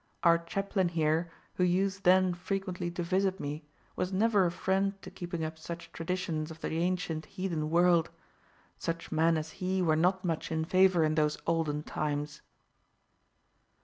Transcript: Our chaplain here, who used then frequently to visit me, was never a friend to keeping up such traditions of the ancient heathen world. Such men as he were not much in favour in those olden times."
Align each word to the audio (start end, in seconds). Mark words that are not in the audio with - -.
Our 0.23 0.39
chaplain 0.39 0.89
here, 0.89 1.29
who 1.57 1.63
used 1.63 2.05
then 2.05 2.33
frequently 2.33 2.89
to 2.89 3.03
visit 3.03 3.39
me, 3.39 3.65
was 3.95 4.11
never 4.11 4.47
a 4.47 4.51
friend 4.51 4.99
to 5.03 5.11
keeping 5.11 5.43
up 5.45 5.59
such 5.59 5.91
traditions 5.91 6.49
of 6.49 6.59
the 6.59 6.69
ancient 6.71 7.27
heathen 7.27 7.69
world. 7.69 8.09
Such 8.79 9.11
men 9.11 9.37
as 9.37 9.51
he 9.61 9.79
were 9.79 9.95
not 9.95 10.25
much 10.25 10.51
in 10.51 10.65
favour 10.65 11.03
in 11.03 11.13
those 11.13 11.37
olden 11.45 11.83
times." 11.83 12.41